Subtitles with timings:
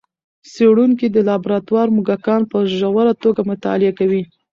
[0.53, 4.23] څېړونکي د لابراتوار موږکان په ژوره توګه مطالعه کوي.